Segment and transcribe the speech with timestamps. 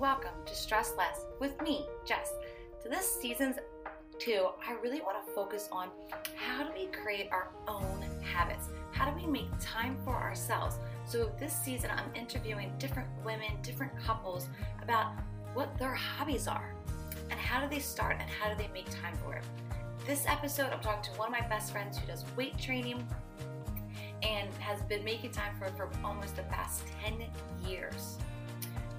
[0.00, 2.30] welcome to Stress Less with me, Jess.
[2.84, 3.56] To this season's
[4.20, 5.88] two, I really want to focus on
[6.36, 8.68] how do we create our own habits?
[8.92, 10.76] How do we make time for ourselves?
[11.04, 14.46] So, this season, I'm interviewing different women, different couples
[14.80, 15.14] about
[15.54, 16.74] what their hobbies are
[17.30, 19.42] and how do they start and how do they make time for it.
[20.06, 23.04] This episode, I'm talking to one of my best friends who does weight training
[24.22, 27.24] and has been making time for it for almost the past 10
[27.68, 28.18] years.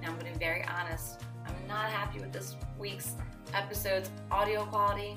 [0.02, 3.12] Now, I'm going to be very honest, I'm not happy with this week's
[3.52, 5.14] episode's audio quality,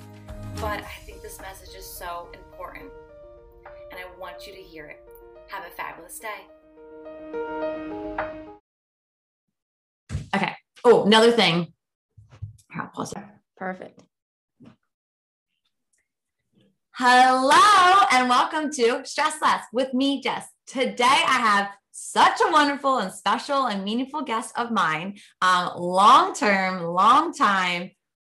[0.56, 2.90] but I think this message is so important
[3.90, 5.02] and I want you to hear it.
[5.48, 6.28] Have a fabulous day.
[10.34, 10.52] Okay.
[10.84, 11.72] Oh, another thing.
[12.76, 13.24] I'll pause it.
[13.56, 14.02] Perfect.
[16.96, 20.46] Hello and welcome to Stress Less with me, Jess.
[20.66, 25.16] Today I have such a wonderful and special and meaningful guest of mine.
[25.40, 27.92] Um, long term, long time,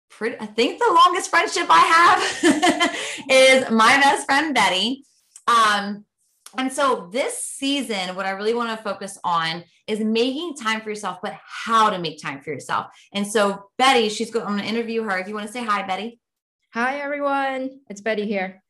[0.09, 2.95] pretty, I think the longest friendship I have
[3.29, 5.03] is my best friend, Betty.
[5.47, 6.05] Um,
[6.57, 10.89] and so this season, what I really want to focus on is making time for
[10.89, 12.87] yourself, but how to make time for yourself.
[13.13, 15.17] And so Betty, she's going, I'm going to interview her.
[15.17, 16.21] If you want to say hi, Betty.
[16.73, 17.81] Hi, everyone.
[17.89, 18.63] It's Betty here.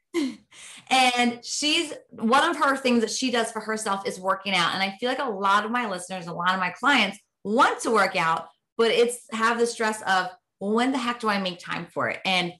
[0.90, 4.74] And she's one of her things that she does for herself is working out.
[4.74, 7.80] And I feel like a lot of my listeners, a lot of my clients want
[7.82, 10.28] to work out, but it's have the stress of
[10.60, 12.20] when the heck do I make time for it?
[12.26, 12.54] And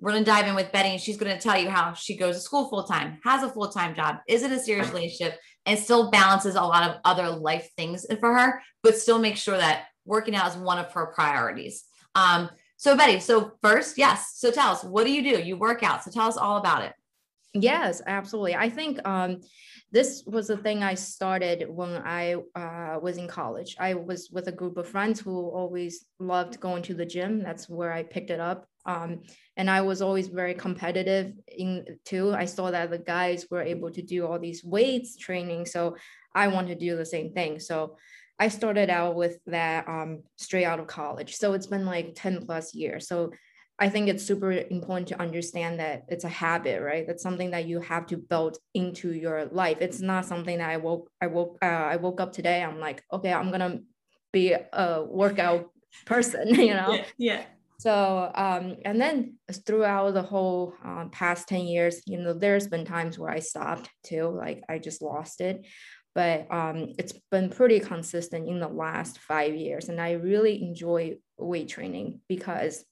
[0.00, 2.16] we're going to dive in with Betty, and she's going to tell you how she
[2.16, 5.38] goes to school full time, has a full time job, is in a serious relationship,
[5.66, 9.56] and still balances a lot of other life things for her, but still makes sure
[9.56, 11.84] that working out is one of her priorities.
[12.14, 14.34] Um, so, Betty, so first, yes.
[14.36, 15.42] So, tell us, what do you do?
[15.42, 16.04] You work out.
[16.04, 16.92] So, tell us all about it.
[17.54, 18.56] Yes, absolutely.
[18.56, 19.40] I think um,
[19.92, 23.76] this was the thing I started when I uh, was in college.
[23.78, 27.44] I was with a group of friends who always loved going to the gym.
[27.44, 28.66] That's where I picked it up.
[28.86, 29.22] Um,
[29.56, 32.34] and I was always very competitive in too.
[32.34, 35.96] I saw that the guys were able to do all these weights training, so
[36.34, 37.60] I want to do the same thing.
[37.60, 37.96] So
[38.38, 41.36] I started out with that um, straight out of college.
[41.36, 43.06] So it's been like 10 plus years.
[43.06, 43.30] So
[43.78, 47.06] I think it's super important to understand that it's a habit, right?
[47.06, 49.78] That's something that you have to build into your life.
[49.80, 52.62] It's not something that I woke I woke uh, I woke up today.
[52.62, 53.80] I'm like, okay, I'm gonna
[54.32, 55.70] be a workout
[56.06, 56.92] person, you know?
[56.92, 57.04] Yeah.
[57.18, 57.42] yeah.
[57.78, 62.84] So um, and then throughout the whole uh, past ten years, you know, there's been
[62.84, 65.66] times where I stopped too, like I just lost it.
[66.14, 71.18] But um, it's been pretty consistent in the last five years, and I really enjoy
[71.38, 72.84] weight training because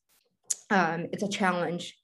[0.71, 1.97] um, it's a challenge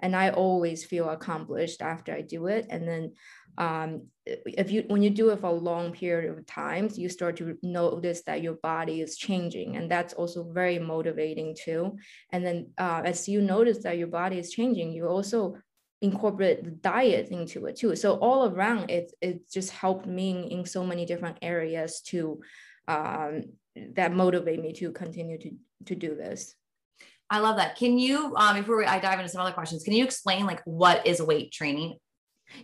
[0.00, 3.12] and i always feel accomplished after i do it and then
[3.56, 7.36] um, if you when you do it for a long period of times you start
[7.36, 11.96] to notice that your body is changing and that's also very motivating too
[12.32, 15.56] and then uh, as you notice that your body is changing you also
[16.04, 20.64] incorporate the diet into it too so all around it it just helped me in
[20.64, 22.40] so many different areas to
[22.88, 23.42] um,
[23.96, 25.50] that motivate me to continue to
[25.86, 26.54] to do this
[27.30, 27.76] I love that.
[27.76, 30.62] Can you, um, before we, I dive into some other questions, can you explain like
[30.64, 31.96] what is weight training?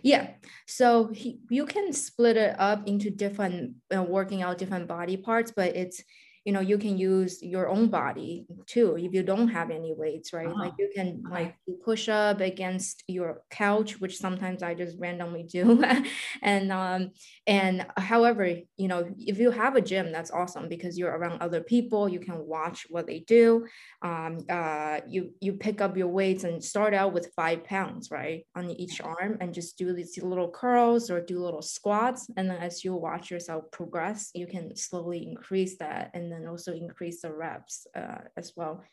[0.03, 0.29] Yeah.
[0.67, 5.51] So he, you can split it up into different uh, working out different body parts,
[5.55, 6.03] but it's
[6.43, 10.33] you know you can use your own body too if you don't have any weights
[10.33, 10.49] right?
[10.49, 15.83] Like you can like push up against your couch which sometimes i just randomly do.
[16.41, 17.11] And um
[17.45, 18.45] and however
[18.77, 22.19] you know if you have a gym that's awesome because you're around other people you
[22.19, 23.67] can watch what they do.
[24.01, 28.45] Um uh you you pick up your weights and start out with five pounds right
[28.55, 32.29] on each arm and just do these little curls or do little squats.
[32.35, 36.73] And then as you watch yourself progress you can slowly increase that and then also
[36.73, 38.83] increase the reps uh, as well.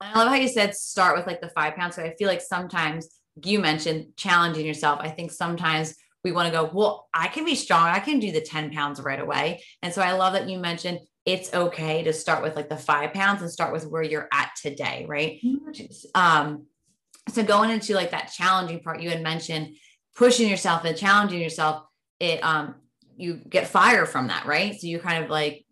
[0.00, 1.96] I love how you said start with like the five pounds.
[1.96, 3.08] So I feel like sometimes
[3.42, 5.00] you mentioned challenging yourself.
[5.02, 7.88] I think sometimes we want to go, well, I can be strong.
[7.88, 9.62] I can do the 10 pounds right away.
[9.82, 13.14] And so I love that you mentioned it's okay to start with like the five
[13.14, 15.06] pounds and start with where you're at today.
[15.08, 15.40] Right.
[15.42, 15.86] Mm-hmm.
[16.14, 16.66] Um,
[17.30, 19.76] so going into like that challenging part, you had mentioned
[20.16, 21.84] pushing yourself and challenging yourself.
[22.20, 22.76] It, um,
[23.16, 24.78] you get fire from that, right?
[24.78, 25.63] So you kind of like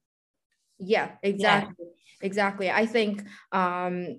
[0.82, 2.26] yeah exactly yeah.
[2.26, 4.18] exactly i think um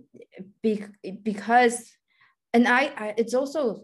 [0.62, 0.86] be,
[1.24, 1.92] because
[2.54, 3.82] and I, I it's also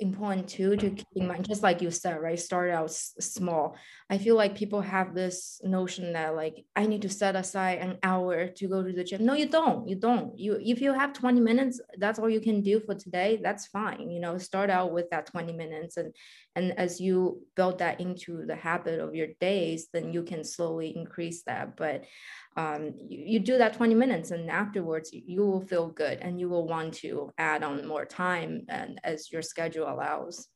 [0.00, 3.76] important too to keep in mind just like you said right start out s- small.
[4.10, 7.98] I feel like people have this notion that like i need to set aside an
[8.02, 9.24] hour to go to the gym.
[9.24, 10.36] No you don't you don't.
[10.38, 14.10] You if you have 20 minutes that's all you can do for today that's fine
[14.10, 15.96] you know start out with that 20 minutes.
[15.96, 16.12] And
[16.56, 20.96] and as you build that into the habit of your days then you can slowly
[20.96, 21.76] increase that.
[21.76, 22.04] But
[22.56, 26.48] um, you, you do that 20 minutes and afterwards you will feel good and you
[26.48, 30.48] will want to add on more time and as your schedule allows.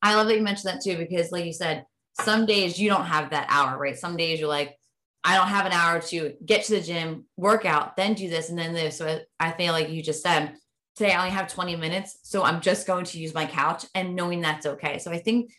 [0.00, 1.84] I love that you mentioned that too because like you said
[2.20, 3.98] some days you don't have that hour right?
[3.98, 4.76] Some days you're like
[5.24, 8.50] i don't have an hour to get to the gym work out then do this
[8.50, 8.98] and then this.
[8.98, 10.54] So i feel like you just said
[10.94, 14.14] today i only have 20 minutes so i'm just going to use my couch and
[14.14, 14.98] knowing that's okay.
[14.98, 15.50] So i think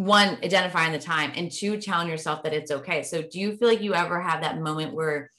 [0.00, 3.02] one identifying the time and two telling yourself that it's okay.
[3.02, 5.30] So do you feel like you ever have that moment where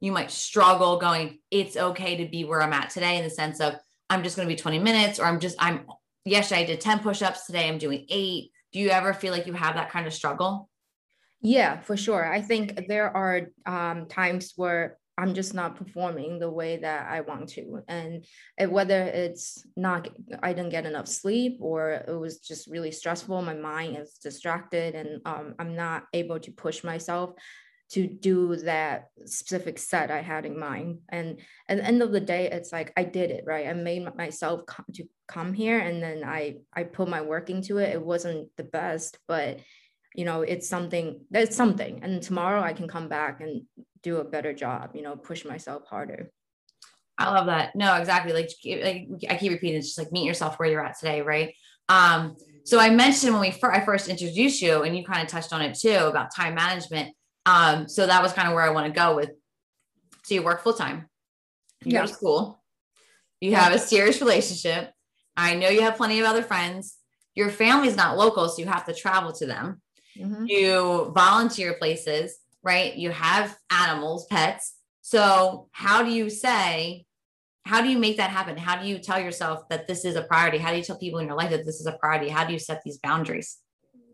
[0.00, 3.58] you might struggle going it's okay to be where i'm at today in the sense
[3.60, 3.74] of
[4.10, 5.86] i'm just going to be 20 minutes or i'm just i'm
[6.26, 8.50] yesterday i did 10 push-ups today i'm doing eight.
[8.72, 10.68] Do you ever feel like you have that kind of struggle?
[11.40, 12.30] Yeah for sure.
[12.30, 17.20] I think there are um, times where I'm just not performing the way that I
[17.20, 17.82] want to.
[17.88, 18.24] And
[18.68, 20.08] whether it's not,
[20.42, 24.94] I didn't get enough sleep or it was just really stressful, my mind is distracted
[24.94, 27.34] and um, I'm not able to push myself
[27.90, 30.98] to do that specific set I had in mind.
[31.10, 31.38] And
[31.68, 33.68] at the end of the day, it's like I did it, right?
[33.68, 37.78] I made myself come to come here and then I I put my work into
[37.78, 37.90] it.
[37.90, 39.60] It wasn't the best, but
[40.14, 42.00] you know, it's something that's something.
[42.02, 43.62] And tomorrow I can come back and
[44.02, 46.30] do a better job, you know, push myself harder.
[47.18, 47.76] I love that.
[47.76, 48.32] No, exactly.
[48.32, 51.54] Like, like I keep repeating, it's just like meet yourself where you're at today, right?
[51.88, 55.28] Um, so I mentioned when we fir- I first introduced you, and you kind of
[55.28, 57.14] touched on it too about time management.
[57.46, 59.30] Um, so that was kind of where I want to go with.
[60.24, 61.08] So you work full time,
[61.84, 62.00] you yeah.
[62.00, 62.62] go to school,
[63.40, 63.60] you yeah.
[63.60, 64.90] have a serious relationship.
[65.36, 66.96] I know you have plenty of other friends.
[67.34, 69.82] Your family's not local, so you have to travel to them.
[70.16, 70.44] Mm-hmm.
[70.46, 72.96] You volunteer places right?
[72.96, 74.74] You have animals, pets.
[75.02, 77.04] So, how do you say,
[77.64, 78.56] how do you make that happen?
[78.56, 80.58] How do you tell yourself that this is a priority?
[80.58, 82.30] How do you tell people in your life that this is a priority?
[82.30, 83.58] How do you set these boundaries?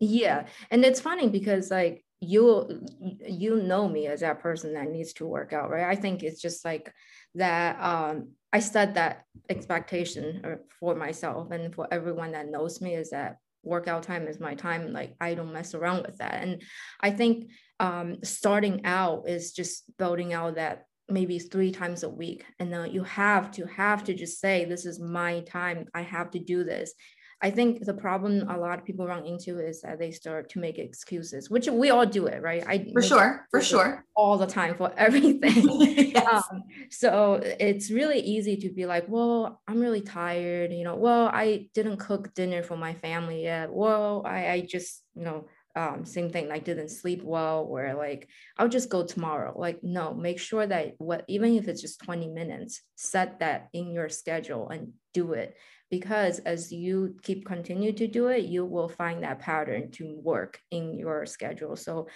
[0.00, 0.46] Yeah.
[0.70, 2.84] And it's funny because, like, you
[3.26, 6.38] you know me as that person that needs to work out right i think it's
[6.38, 6.92] just like
[7.34, 12.94] that um i set that expectation uh, for myself and for everyone that knows me
[12.94, 16.42] is that workout time is my time like i don't mess around with that.
[16.42, 16.62] And
[17.00, 22.44] i think um, starting out is just building out that maybe three times a week.
[22.58, 25.86] And then you have to have to just say this is my time.
[25.94, 26.92] I have to do this
[27.42, 30.58] i think the problem a lot of people run into is that they start to
[30.58, 32.64] make excuses which we all do it right?
[32.66, 34.04] I for sure for sure.
[34.14, 36.10] all the time for everything.
[36.20, 36.44] Yes.
[36.50, 41.28] um, so it's really easy to be like well i'm really tired you know well
[41.32, 43.72] i didn't cook dinner for my family yet.
[43.72, 45.46] Well i, I just you know
[45.76, 48.28] um, same thing like didn't sleep well or like
[48.58, 49.54] i'll just go tomorrow.
[49.56, 53.92] Like no make sure that what even if it's just 20 minutes set that in
[53.92, 55.56] your schedule and do it.
[55.90, 60.60] Because as you keep continue to do it you will find that pattern to work
[60.70, 61.76] in your schedule.
[61.76, 62.08] So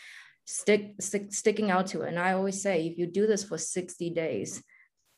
[0.45, 2.09] stick, stick sticking out to it.
[2.09, 4.63] And i always say if you do this for 60 days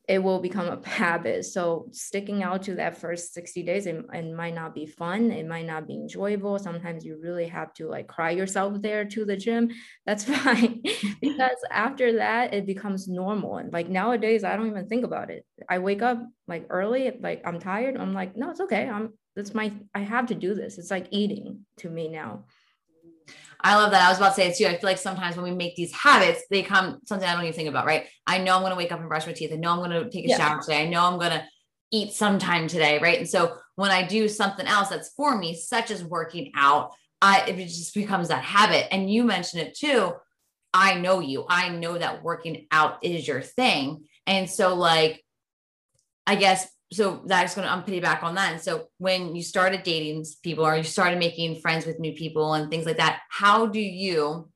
[0.08, 1.44] it will become a habit.
[1.44, 5.30] So sticking out to that first 60 days, it, it, might not be fun.
[5.30, 6.58] It might not be enjoyable.
[6.58, 9.70] Sometimes you really have to like cry yourself there to the gym.
[10.04, 10.82] That's fine.
[11.20, 13.56] because after that, it becomes normal.
[13.56, 15.44] And like nowadays, I don't even think about it.
[15.68, 17.96] I wake up like early, like I'm tired.
[17.96, 18.88] I'm like, no, it's okay.
[18.88, 20.78] I'm that's my I have to do this.
[20.78, 22.44] It's like eating to me now.
[23.60, 24.04] I love that.
[24.04, 24.66] I was about to say it too.
[24.66, 27.54] I feel like sometimes when we make these habits, they come something I don't even
[27.54, 28.06] think about, right?
[28.26, 29.52] I know I'm going to wake up and brush my teeth.
[29.52, 30.36] I know I'm going to take a yeah.
[30.36, 30.82] shower today.
[30.82, 31.44] I know I'm going to
[31.90, 33.18] eat sometime today, right?
[33.18, 37.44] And so when I do something else that's for me, such as working out, I
[37.46, 38.92] it just becomes that habit.
[38.92, 40.12] And you mentioned it too.
[40.75, 41.46] I know you.
[41.48, 44.04] I know that working out is your thing.
[44.26, 45.25] And so like
[46.26, 48.52] I guess so that's going to I'm piggyback on that.
[48.52, 52.55] And so when you started dating people or you started making friends with new people
[52.55, 54.49] and things like that, how do you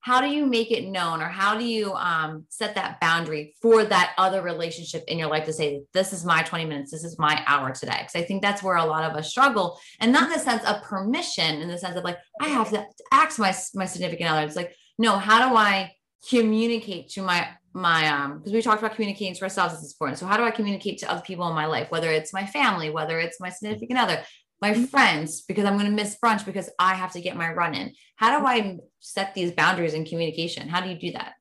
[0.00, 3.82] how do you make it known or how do you um, set that boundary for
[3.82, 6.92] that other relationship in your life to say this is my 20 minutes.
[6.92, 7.98] This is my hour today.
[7.98, 9.80] Because i think that's where a lot of us struggle.
[9.98, 12.86] And not in the sense of permission in the sense of like i have to
[13.10, 14.46] ask my my significant other.
[14.46, 15.92] It's like no how do i
[16.28, 20.18] communicate to my my um because we talked about communicating to ourselves is important.
[20.18, 22.90] So how do i communicate to other people in my life whether it's my family
[22.90, 24.22] whether it's my significant other
[24.62, 24.84] my mm-hmm.
[24.84, 27.92] friends because i'm going to miss brunch because i have to get my run in?
[28.16, 30.68] How do i set these boundaries in communication?
[30.68, 31.34] How do you do that?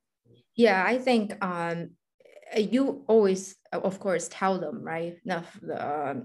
[0.55, 1.91] Yeah i think um
[2.57, 5.15] you always of course tell them right?
[5.27, 6.15] Uh,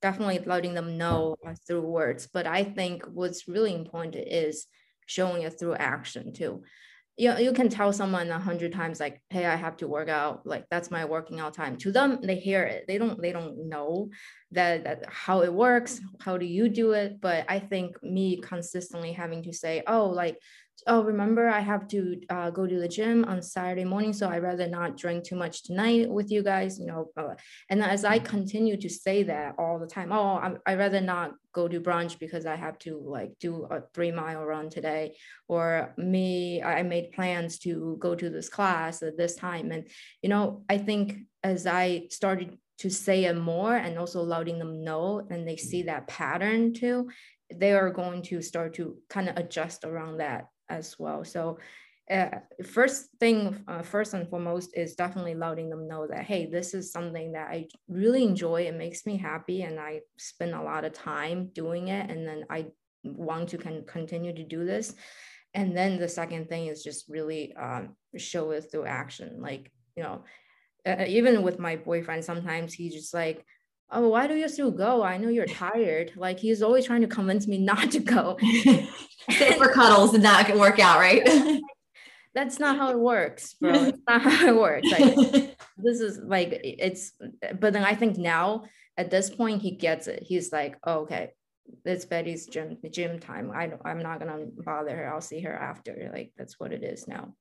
[0.00, 2.28] definitely letting them know through words.
[2.32, 4.66] But i think what's really important is
[5.06, 6.62] showing it through action too
[7.16, 10.46] you you can tell someone a hundred times like, hey, I have to work out.
[10.46, 11.76] Like that's my working out time.
[11.78, 12.84] To them, they hear it.
[12.88, 14.10] They don't, they don't know
[14.52, 16.00] that, that how it works.
[16.20, 17.20] How do you do it?
[17.20, 20.38] But I think me consistently having to say, oh, like
[20.86, 24.42] oh, remember I have to uh, go to the gym on Saturday morning, so I'd
[24.42, 27.10] rather not drink too much tonight with you guys, you know.
[27.16, 27.34] Uh,
[27.68, 31.32] and as I continue to say that all the time, oh, I'm, I'd rather not
[31.52, 35.16] go to brunch because I have to like do a three mile run today,
[35.48, 39.70] or me, I made plans to go to this class at this time.
[39.70, 39.88] And,
[40.22, 44.82] you know, I think as I started to say it more and also letting them
[44.82, 47.08] know and they see that pattern too
[47.54, 51.24] they are going to start to kind of adjust around that as well.
[51.24, 51.58] So
[52.10, 56.74] uh, first thing, uh, first and foremost, is definitely letting them know that hey, this
[56.74, 58.62] is something that I really enjoy.
[58.62, 62.10] It makes me happy, and I spend a lot of time doing it.
[62.10, 62.66] And then I
[63.04, 64.94] want to can continue to do this.
[65.54, 69.40] And then the second thing is just really um, show it through action.
[69.40, 70.24] Like you know,
[70.86, 73.44] uh, even with my boyfriend, sometimes he's just like,
[73.92, 75.02] oh why do you still go?
[75.02, 76.12] I know you're tired.
[76.16, 78.38] Like he's always trying to convince me not to go.
[79.30, 81.22] For cuddles and that can work out right?
[82.34, 83.72] That's not how it works bro.
[83.72, 84.90] It's not how it works.
[84.90, 87.12] Like this is like it's
[87.60, 88.64] but then i think now
[88.96, 90.22] at this point he gets it.
[90.22, 91.30] He's like oh, okay.
[91.84, 93.52] It's betty's gym gym time.
[93.54, 95.12] I i'm not gonna bother her.
[95.12, 96.10] I'll see her after.
[96.12, 97.34] Like that's what it is now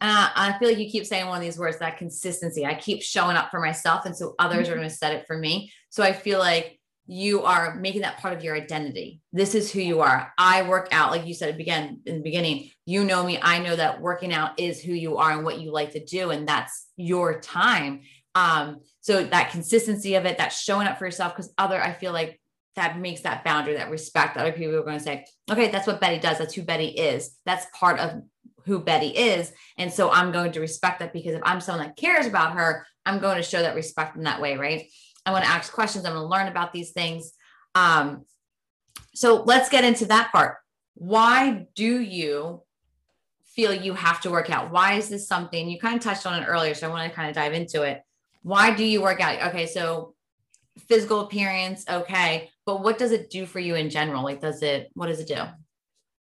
[0.00, 2.66] uh, I feel like you keep saying one of these words, that consistency.
[2.66, 4.04] I keep showing up for myself.
[4.04, 4.72] And so others mm-hmm.
[4.72, 5.72] are going to set it for me.
[5.90, 9.20] So I feel like you are making that part of your identity.
[9.32, 10.32] This is who you are.
[10.38, 12.70] I work out, like you said again in the beginning.
[12.86, 13.38] You know me.
[13.42, 16.30] I know that working out is who you are and what you like to do,
[16.30, 18.02] and that's your time.
[18.34, 22.12] Um, so that consistency of it, that showing up for yourself, because other, I feel
[22.12, 22.40] like
[22.76, 24.36] that makes that boundary, that respect.
[24.36, 26.38] Other people are going to say, okay, that's what Betty does.
[26.38, 27.36] That's who Betty is.
[27.44, 28.22] That's part of
[28.64, 29.52] who Betty is.
[29.78, 32.86] And so I'm going to respect that because if I'm someone that cares about her,
[33.04, 34.84] I'm going to show that respect in that way, right?
[35.26, 36.04] I want to ask questions.
[36.04, 37.32] I'm going to learn about these things.
[37.74, 38.24] Um,
[39.14, 40.56] so let's get into that part.
[40.94, 42.62] Why do you
[43.54, 44.70] feel you have to work out?
[44.70, 46.74] Why is this something you kind of touched on it earlier?
[46.74, 48.02] So I want to kind of dive into it.
[48.42, 49.50] Why do you work out?
[49.50, 50.14] Okay, so
[50.88, 54.24] physical appearance, okay, but what does it do for you in general?
[54.24, 55.42] Like, does it, what does it do?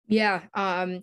[0.06, 0.42] Yeah.
[0.54, 1.02] Um,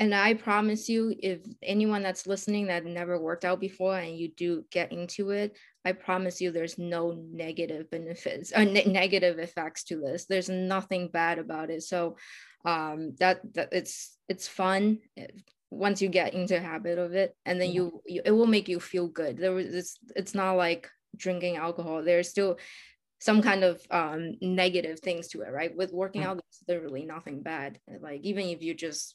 [0.00, 4.28] and I promise you, if anyone that's listening that never worked out before and you
[4.34, 9.84] do get into it, I promise you there's no negative benefits or ne- negative effects
[9.84, 10.24] to this.
[10.24, 11.82] There's nothing bad about it.
[11.82, 12.16] So
[12.64, 15.26] um, that, that it's it's fun eh,
[15.70, 18.80] once you get into habit of it and then you, you it will make you
[18.80, 19.36] feel good.
[19.36, 22.02] There was it's it's not like drinking alcohol.
[22.02, 22.58] There's still
[23.18, 25.76] some kind of um, negative things to it, right?
[25.76, 27.78] With working out, there's literally nothing bad.
[28.00, 29.14] Like even if you just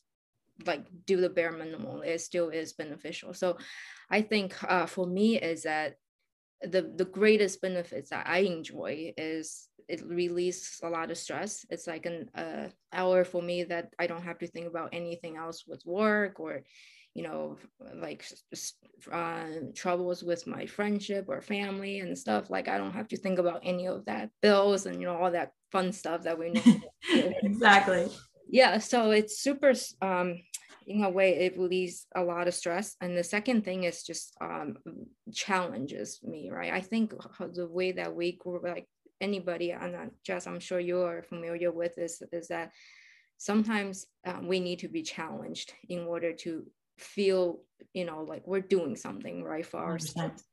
[0.66, 3.34] like do the bare minimum it still is beneficial.
[3.34, 3.58] So
[4.10, 5.98] i think uh, for me is that
[6.62, 11.64] the the greatest benefits that i enjoy is it releases a lot of stress.
[11.70, 15.38] It's like an uh, hour for me that i don't have to think about anything
[15.38, 16.64] else with work or
[17.14, 17.58] you know
[17.94, 18.26] like
[19.12, 19.46] uh,
[19.76, 22.50] troubles with my friendship or family and stuff.
[22.50, 25.32] Like i don't have to think about any of that bills and you know all
[25.32, 26.64] that fun stuff that we know.
[27.44, 28.10] Exactly
[28.48, 30.40] yeah so it's super um
[30.88, 34.36] in a way it releases a lot of stress and the second thing is just
[34.40, 34.78] um
[35.34, 36.72] challenges me right?
[36.72, 37.14] I think
[37.54, 38.88] the way that we grew like
[39.22, 42.72] anybody and just i'm sure you're familiar with this is that
[43.38, 46.66] sometimes um, we need to be challenged in order to
[46.98, 47.62] feel
[47.94, 50.44] you know like we're doing something right for ourselves.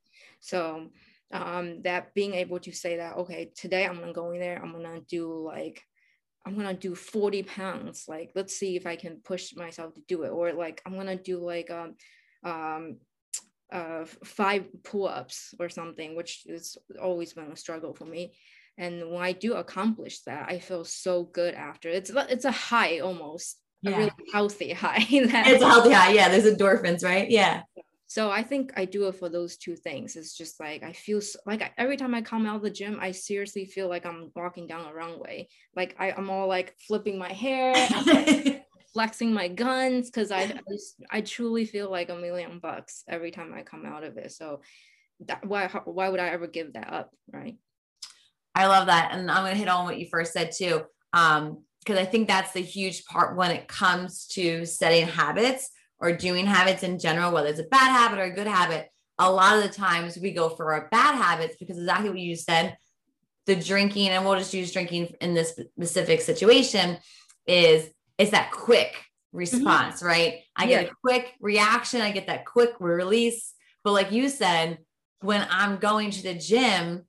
[0.40, 0.88] So
[1.32, 4.72] um that being able to say that okay today i'm gonna go in there i'm
[4.72, 5.82] gonna do like
[6.44, 8.04] I'm gonna do 40 pounds.
[8.08, 10.30] Like, let's see if I can push myself to do it.
[10.30, 11.94] Or like, I'm gonna do like um,
[12.44, 12.96] um,
[13.72, 18.34] uh, five pull-ups or something, which is always been a struggle for me.
[18.78, 21.88] And when I do accomplish that, I feel so good after.
[21.88, 23.92] It's it's a high almost, yeah.
[23.92, 25.06] a really healthy high.
[25.08, 26.12] it's a healthy high.
[26.12, 27.30] Yeah, there's endorphins, right?
[27.30, 27.62] Yeah.
[28.12, 30.16] So I think I do it for those two things.
[30.16, 32.68] It's just like I feel so, like I, every time I come out of the
[32.68, 35.48] gym, I seriously feel like I'm walking down a runway.
[35.74, 37.74] Like I, am all like flipping my hair,
[38.92, 40.60] flexing my guns, because I, I,
[41.10, 44.30] I truly feel like a million bucks every time I come out of it.
[44.32, 44.60] So
[45.20, 47.56] that, why why would I ever give that up, right?
[48.54, 50.82] I love that, and I'm gonna hit on what you first said too,
[51.14, 55.70] um, because I think that's the huge part when it comes to setting habits
[56.02, 59.30] or doing habits in general, whether it's a bad habit or a good habit, a
[59.30, 62.76] lot of the times we go for our bad habits because exactly what you said,
[63.46, 66.98] the drinking, and we'll just use drinking in this specific situation,
[67.46, 68.96] is it's that quick
[69.32, 70.06] response, mm-hmm.
[70.06, 70.40] right?
[70.56, 70.82] I yeah.
[70.82, 73.54] get a quick reaction, I get that quick release.
[73.84, 74.78] But like you said,
[75.20, 77.04] when I'm going to the gym,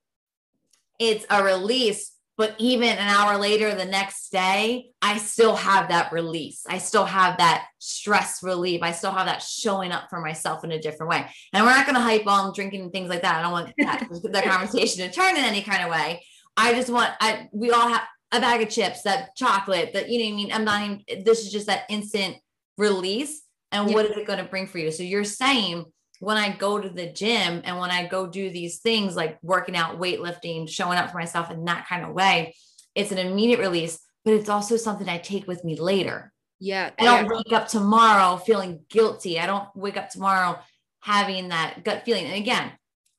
[0.99, 6.11] it's a release but even an hour later the next day i still have that
[6.11, 6.63] release.
[6.67, 8.81] I still have that stress relief.
[8.81, 11.25] I still have that showing up for myself in a different way.
[11.51, 13.35] And we're not going to hype on drinking and things like that.
[13.35, 16.23] I don't want that, that conversation to turn in any kind of way.
[16.55, 20.19] I just want i we all have a bag of chips that chocolate that you
[20.19, 20.51] know what i mean?
[20.53, 22.37] I'm not even this is just that instant
[22.77, 23.43] release.
[23.71, 23.95] And yeah.
[23.95, 24.91] what is it going to bring for you?
[24.91, 25.85] So you're saying
[26.23, 29.75] when I go to the gym and when I go do these things like working
[29.75, 32.55] out, weightlifting, showing up for myself in that kind of way,
[32.95, 36.31] it's an immediate release, but it's also something I take with me later.
[36.61, 36.91] Yeah.
[36.97, 39.37] I don't wake up tomorrow feeling guilty.
[39.37, 40.59] I don't wake up tomorrow
[41.01, 42.23] having that gut feeling.
[42.23, 42.71] And again,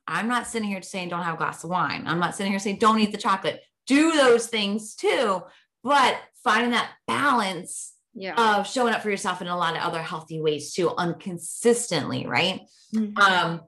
[0.06, 2.04] I'm not sitting here saying don't have a glass of wine.
[2.06, 3.60] I'm not sitting here saying don't eat the chocolate.
[3.86, 5.42] Do those things too,
[5.82, 8.58] but finding that balance yeah.
[8.58, 12.60] of showing up for yourself in a lot of other healthy ways too, unconsistently, right?
[12.94, 13.18] Mm-hmm.
[13.18, 13.60] Um,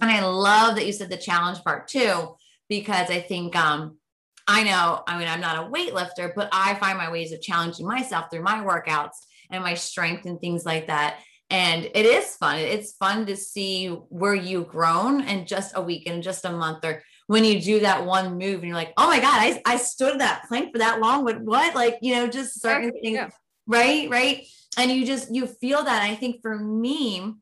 [0.00, 2.36] and I love that you said the challenge part too,
[2.68, 3.98] because I think um,
[4.46, 7.86] I know, I mean, I'm not a weightlifter, but I find my ways of challenging
[7.86, 9.16] myself through my workouts
[9.50, 11.18] and my strength and things like that.
[11.50, 12.58] And it is fun.
[12.58, 16.84] It's fun to see where you've grown in just a week and just a month
[16.84, 19.76] or when you do that one move and you're like, oh my God, I, I
[19.76, 21.24] stood that plank for that long.
[21.24, 21.74] But what?
[21.74, 23.28] Like, you know, just certain things yeah
[23.66, 24.08] right?
[24.10, 24.46] Right?
[24.78, 26.02] And you just you feel that.
[26.02, 27.34] I think for me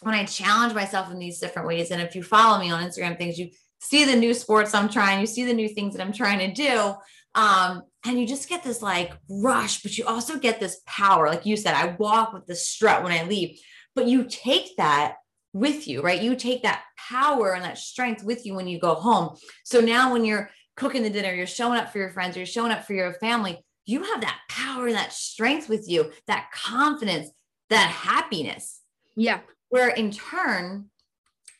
[0.00, 3.16] when i challenge myself in these different ways and if you follow me on instagram
[3.16, 3.50] things you
[3.80, 6.52] see the new sports i'm trying you see the new things that i'm trying to
[6.52, 6.94] do
[7.34, 11.28] um, and you just get this like rush but you also get this power.
[11.28, 13.60] Like you said i walk with the strut when i leave
[13.94, 15.16] but you take that
[15.52, 16.22] with you right?
[16.22, 19.36] You take that power and that strength with you when you go home.
[19.64, 22.72] So now when you're cooking the dinner you're showing up for your friends you're showing
[22.72, 27.30] up for your family you have that power, and that strength with you, that confidence,
[27.70, 28.82] that happiness.
[29.16, 29.40] Yeah.
[29.70, 30.90] Where in turn,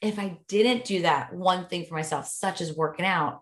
[0.02, 3.40] if I didn't do that one thing for myself, such as working out,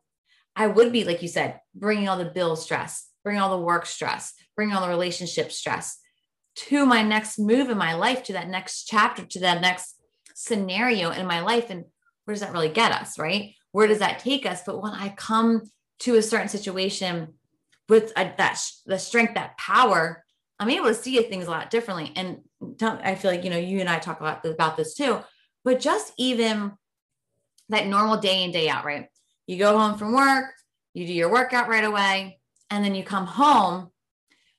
[0.54, 3.86] I would be, like you said, bringing all the bill stress, bringing all the work
[3.86, 5.98] stress, bringing all the relationship stress
[6.54, 9.96] to my next move in my life, to that next chapter, to that next
[10.34, 11.70] scenario in my life.
[11.70, 11.84] And
[12.24, 13.18] where does that really get us?
[13.18, 13.54] Right?
[13.72, 14.62] Where does that take us?
[14.64, 15.62] But when I come
[16.00, 17.34] to a certain situation
[17.88, 20.24] with a, that the strength, that power,
[20.58, 22.12] I'm able to see things a lot differently.
[22.16, 22.40] And
[22.80, 25.20] I feel like you know you and I talk a lot about this too.
[25.64, 26.72] But just even
[27.68, 29.08] that normal day in day out, right?
[29.46, 30.46] You go home from work,
[30.94, 33.90] you do your workout right away, and then you come home.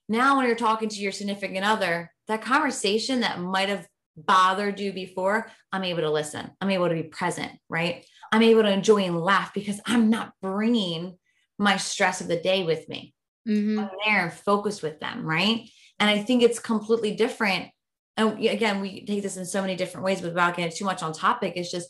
[0.10, 4.94] Now, when you're talking to your significant other, that conversation that might have bothered you
[4.94, 6.52] before, I'm able to listen.
[6.62, 8.06] I'm able to be present, right?
[8.32, 11.18] I'm able to enjoy and laugh because I'm not bringing
[11.58, 13.14] my stress of the day with me
[13.48, 13.80] mm-hmm.
[13.80, 15.70] I'm there and focus with them, right?
[16.00, 17.70] And I think it's completely different.
[18.16, 21.04] And again, we take this in so many different ways, but without getting too much
[21.04, 21.90] on topic, it's just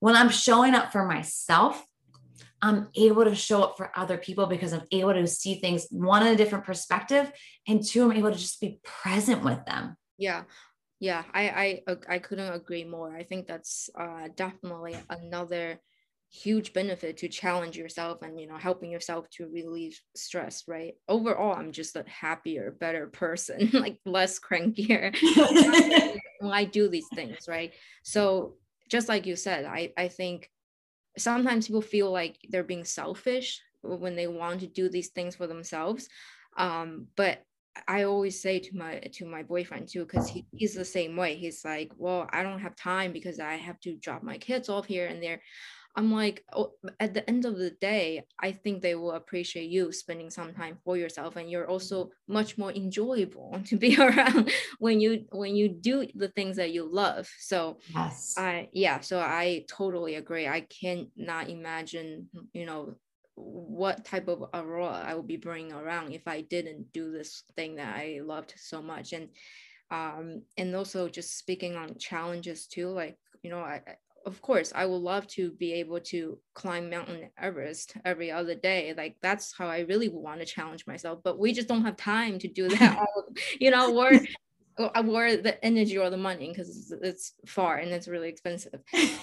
[0.00, 1.84] when I'm showing up for myself,
[2.60, 6.26] I'm able to show up for other people because I'm able to see things one
[6.26, 7.30] in a different perspective,
[7.66, 9.96] and two, I'm able to just be present with them.
[10.16, 10.42] Yeah,
[10.98, 13.16] yeah, I I I couldn't agree more.
[13.16, 15.80] I think that's uh, definitely another
[16.30, 21.54] huge benefit to challenge yourself and you know helping yourself to relieve stress right overall
[21.54, 25.14] i'm just a happier better person like less crankier
[26.40, 28.54] when i do these things right so
[28.90, 30.50] just like you said i i think
[31.16, 35.46] sometimes people feel like they're being selfish when they want to do these things for
[35.46, 36.08] themselves
[36.58, 37.42] um but
[37.86, 41.36] I always say to my to my boyfriend too, because he, he's the same way.
[41.36, 44.86] He's like, well, I don't have time because I have to drop my kids off
[44.86, 45.40] here and there.
[45.98, 49.90] I'm like, oh, at the end of the day, I think they will appreciate you
[49.90, 55.00] spending some time for yourself, and you're also much more enjoyable to be around when
[55.00, 57.28] you when you do the things that you love.
[57.40, 60.46] So, yes, I yeah, so I totally agree.
[60.46, 62.94] I cannot imagine, you know,
[63.34, 67.74] what type of aurora I would be bringing around if I didn't do this thing
[67.74, 69.30] that I loved so much, and
[69.90, 73.80] um, and also just speaking on challenges too, like you know, I
[74.28, 78.94] of course i would love to be able to climb mountain everest every other day
[78.96, 82.38] like that's how i really want to challenge myself but we just don't have time
[82.38, 83.04] to do that
[83.60, 84.12] you know or
[84.78, 88.80] or the energy or the money because it's far and it's really expensive.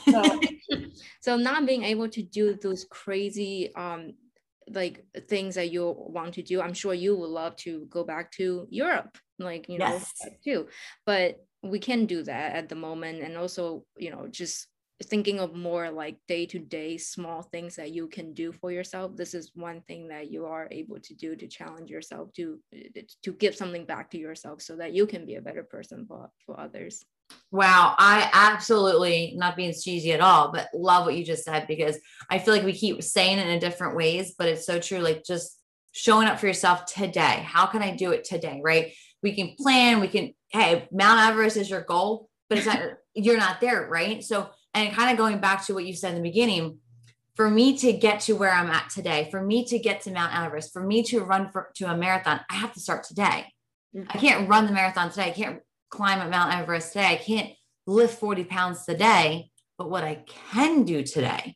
[0.09, 0.39] So,
[1.21, 4.15] so not being able to do those crazy um
[4.67, 8.31] like things that you want to do i'm sure you would love to go back
[8.31, 10.01] to europe like you know
[10.43, 10.67] too
[11.05, 14.67] but we can do that at the moment and also you know just
[15.03, 19.15] thinking of more like day to day small things that you can do for yourself
[19.15, 23.01] this is one thing that you are able to do to challenge yourself to uh,
[23.21, 26.29] to give something back to yourself so that you can be a better person for,
[26.45, 27.03] for others.
[27.51, 31.97] Wow i absolutely not being cheesy at all but love what you just said because
[32.29, 35.23] i feel like we keep saying it in different ways but it's so true like
[35.25, 35.60] just
[35.91, 37.41] showing up for yourself today.
[37.45, 38.93] How can i do it today right?
[39.23, 42.79] We can plan we can hey mount everest is your goal but it's not
[43.15, 44.23] you're not there right?
[44.23, 46.79] So and kind of going back to what you said in the beginning,
[47.35, 50.35] for me to get to where I'm at today, for me to get to Mount
[50.38, 53.47] Everest, for me to run for, to a marathon, I have to start today.
[53.95, 54.09] Mm-hmm.
[54.09, 55.29] I can't run the marathon today.
[55.29, 55.59] I can't
[55.89, 57.07] climb at Mount Everest today.
[57.07, 57.51] I can't
[57.88, 59.49] lift 40 pounds today.
[59.77, 61.55] But what I can do today,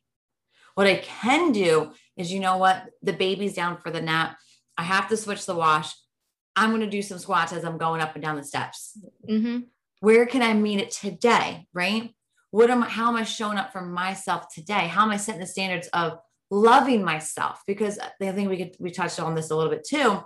[0.76, 2.84] what I can do is, you know what?
[3.02, 4.38] The baby's down for the nap.
[4.78, 5.94] I have to switch the wash.
[6.56, 8.98] I'm going to do some squats as I'm going up and down the steps.
[9.30, 9.60] Mm-hmm.
[10.02, 11.68] Where can I meet it today?
[11.74, 12.14] Right
[12.52, 14.88] what am I, how am I showing up for myself today?
[14.88, 17.62] How am I setting the standards of loving myself?
[17.68, 20.24] Because I think we could, we touched on this a little bit too.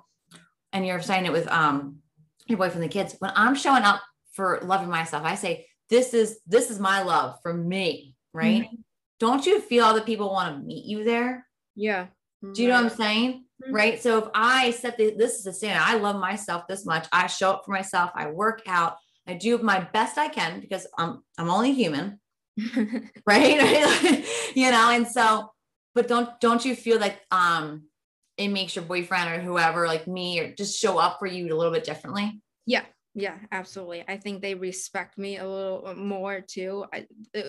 [0.71, 1.97] And you're saying it with um,
[2.47, 3.15] your boyfriend, the kids.
[3.19, 7.37] When I'm showing up for loving myself, I say, this is, this is my love
[7.43, 8.15] for me.
[8.33, 8.63] Right.
[8.63, 8.75] Mm-hmm.
[9.19, 11.45] Don't you feel all the people want to meet you there?
[11.75, 12.07] Yeah.
[12.53, 13.45] Do you know what I'm saying?
[13.63, 13.75] Mm-hmm.
[13.75, 14.01] Right.
[14.01, 17.07] So if I set the, this is the standard, I love myself this much.
[17.11, 18.11] I show up for myself.
[18.15, 18.97] I work out.
[19.27, 22.19] I do my best I can because I'm I'm only human.
[23.25, 24.25] right?
[24.55, 25.51] you know, and so
[25.95, 27.83] but don't don't you feel like um
[28.37, 31.55] it makes your boyfriend or whoever like me or just show up for you a
[31.55, 32.41] little bit differently?
[32.65, 32.83] Yeah.
[33.15, 34.03] Yeah, absolutely.
[34.07, 36.85] I think they respect me a little more too.
[36.91, 37.05] I
[37.37, 37.41] uh,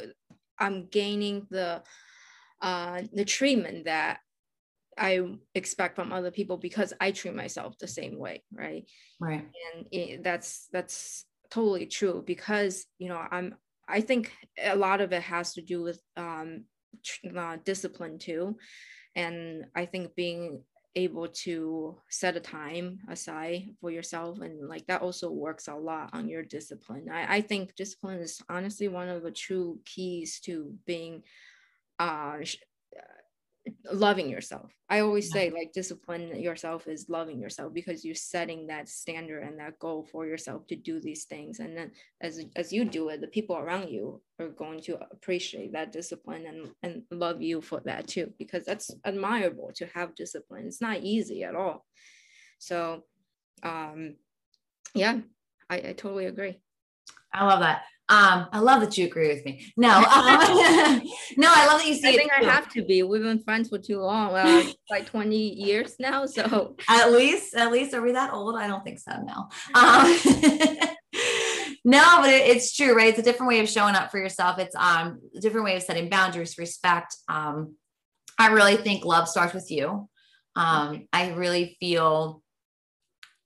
[0.59, 1.83] I'm gaining the
[2.61, 4.19] uh the treatment that
[4.97, 8.85] I expect from other people because I treat myself the same way, right?
[9.19, 9.49] Right.
[9.75, 13.55] And it, that's that's totally true because you know i'm
[13.89, 16.65] i think a lot of it has to do with um,
[17.37, 18.57] uh, discipline too.
[19.17, 20.63] And i think being
[20.97, 26.11] able to set a time aside for yourself and like that also works a lot
[26.13, 27.09] on your discipline.
[27.13, 31.23] I, I think discipline is honestly one of the true keys to being
[31.99, 32.39] uh,
[33.93, 34.73] loving yourself.
[34.91, 39.59] I always say like discipline yourself is loving yourself because you're setting that standard and
[39.59, 41.61] that goal for yourself to do these things.
[41.61, 45.73] And then as as you do it, the people around you are going to appreciate
[45.73, 50.67] that discipline and, and love you for that too, because that's admirable to have discipline.
[50.67, 51.87] It's not easy at all.
[52.59, 53.05] So
[53.63, 54.17] um
[54.95, 55.21] yeah,
[55.71, 56.61] I, I totally agree.
[57.33, 57.83] I love that.
[58.09, 59.73] Um, I love that you agree with me.
[59.79, 60.05] No, um,
[61.39, 62.09] no, I love that you see.
[62.09, 63.03] I think I have to be.
[63.03, 66.27] We've been friends for too long, uh, like twenty years now.
[66.27, 68.57] So at least, at least, are we that old?
[68.57, 69.13] I don't think so.
[69.23, 69.49] No.
[69.75, 70.17] Um,
[71.85, 73.09] no, but it, it's true, right?
[73.09, 74.59] It's a different way of showing up for yourself.
[74.59, 77.17] It's um a different way of setting boundaries, respect.
[77.29, 77.77] Um,
[78.39, 80.11] I really think love starts with you.
[80.57, 82.43] Um, I really feel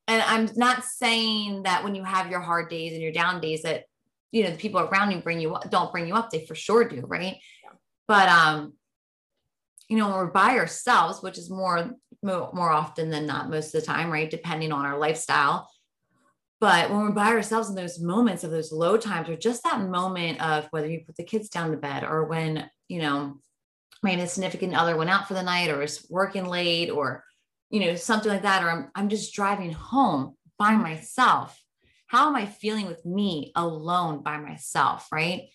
[0.08, 3.62] and I'm not saying that when you have your hard days and your down days
[3.62, 3.84] that
[4.32, 6.54] you know the people around you bring you up don't bring you up they for
[6.54, 7.70] sure do right yeah.
[8.06, 8.72] but um
[9.88, 11.90] you know when we're by ourselves which is more
[12.22, 15.68] more often than not most of the time right depending on our lifestyle
[16.60, 19.80] but when we're by ourselves in those moments of those low times or just that
[19.80, 23.38] moment of whether you put the kids down to bed or when you know
[24.02, 27.24] maybe the significant other went out for the night or is working late or
[27.70, 31.58] you know something like that or i'm, I'm just driving home by myself
[32.08, 35.06] how am I feeling with me alone by myself?
[35.12, 35.48] Right.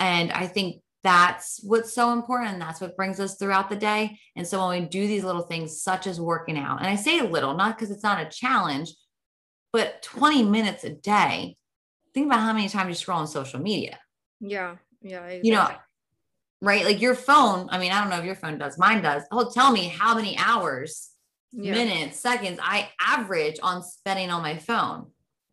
[0.00, 2.58] And I think that's what's so important.
[2.58, 4.18] That's what brings us throughout the day.
[4.36, 7.18] And so when we do these little things, such as working out, and I say
[7.18, 8.90] a little, not because it's not a challenge,
[9.72, 11.56] but 20 minutes a day,
[12.14, 13.98] think about how many times you scroll on social media.
[14.40, 14.76] Yeah.
[15.02, 15.24] Yeah.
[15.24, 15.48] Exactly.
[15.48, 15.68] You know,
[16.60, 16.84] right?
[16.84, 19.24] Like your phone, I mean, I don't know if your phone does, mine does.
[19.30, 21.10] Oh, tell me how many hours,
[21.52, 21.72] yeah.
[21.72, 25.06] minutes, seconds I average on spending on my phone.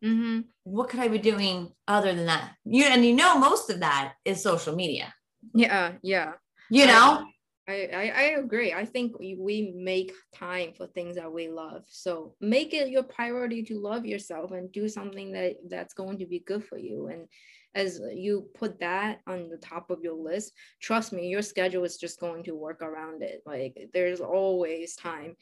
[0.04, 0.40] Mm-hmm.
[0.64, 2.52] What could I be doing other than that?
[2.64, 5.12] You and you know most of that is social media.
[5.54, 6.32] Yeah, yeah.
[6.70, 7.26] You know,
[7.68, 8.72] I, I, I agree.
[8.72, 11.82] I think we, we make time for things that we love.
[11.86, 16.26] So make it your priority to love yourself and do something that that's going to
[16.26, 17.08] be good for you.
[17.08, 17.26] And
[17.74, 21.96] as you put that on the top of your list, trust me, your schedule is
[21.96, 23.42] just going to work around it.
[23.46, 25.36] Like there's always time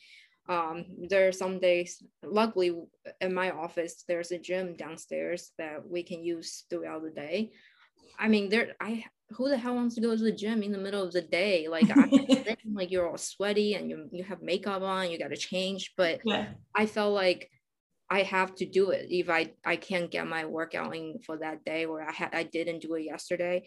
[0.48, 2.74] um, there are some days luckily
[3.20, 7.52] in my office there's a gym downstairs that we can use throughout the day.
[8.18, 10.78] I mean there i who the hell wants to go to the gym in the
[10.78, 11.68] middle of the day?
[11.68, 15.36] Like I, like you're all sweaty and you, you have makeup on you got to
[15.36, 16.48] change but yeah.
[16.74, 17.50] i felt like
[18.10, 21.64] i have to do it if i i can't get my workout in for that
[21.64, 23.62] day or i had i didn't do it yesterday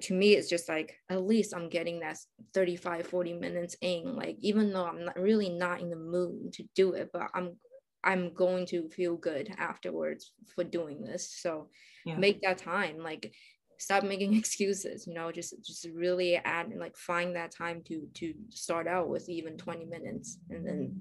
[0.00, 2.16] to me it's just like at least i'm getting that
[2.54, 6.64] 35 40 minutes in like even though i'm not really not in the mood to
[6.74, 7.56] do it but i'm
[8.04, 11.68] i'm going to feel good afterwards for doing this so
[12.04, 12.16] yeah.
[12.16, 13.32] make that time like
[13.78, 18.06] stop making excuses you know just just really add and like find that time to
[18.14, 21.00] to start out with even 20 minutes and then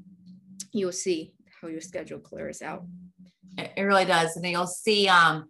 [0.72, 2.84] you'll see how your schedule clears out
[3.58, 5.46] it really does and you'll see um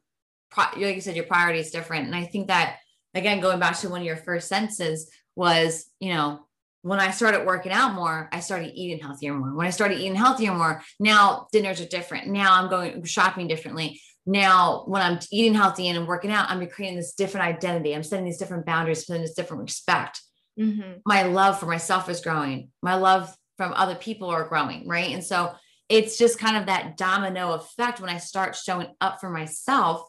[0.58, 2.78] like you said your priority is different and i think that
[3.14, 6.46] again, going back to one of your first senses was, you know,
[6.82, 9.54] when I started working out more, I started eating healthier more.
[9.54, 12.28] When I started eating healthier more, now dinners are different.
[12.28, 14.02] Now I'm going shopping differently.
[14.26, 17.94] Now, when I'm eating healthy and I'm working out, I'm creating this different identity.
[17.94, 20.22] I'm setting these different boundaries, setting this different respect.
[20.60, 21.00] Mm-hmm.
[21.06, 22.70] My love for myself is growing.
[22.82, 25.10] My love from other people are growing, right?
[25.12, 25.54] And so
[25.90, 30.04] it's just kind of that domino effect when I start showing up for myself.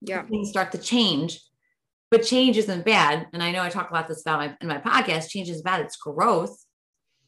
[0.00, 1.40] Yeah, things start to change
[2.12, 3.26] but change isn't bad.
[3.32, 5.30] And I know I talk about this about my in my podcast.
[5.30, 5.80] Change is bad.
[5.80, 6.54] It's growth.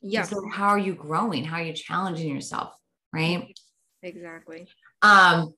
[0.03, 0.25] Yeah.
[0.25, 1.43] So how are you growing?
[1.43, 2.75] How are you challenging yourself?
[3.11, 3.59] Right.
[4.03, 4.69] Exactly.
[5.01, 5.55] Um,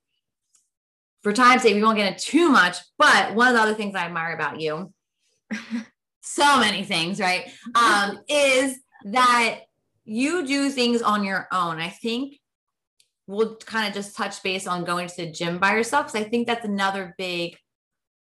[1.25, 3.97] for time's sake, we won't get into too much, but one of the other things
[3.97, 4.93] I admire about you,
[6.21, 7.51] so many things, right?
[7.75, 9.63] Um, is that
[10.05, 11.81] you do things on your own.
[11.81, 12.39] I think
[13.27, 16.29] we'll kind of just touch base on going to the gym by yourself because I
[16.29, 17.57] think that's another big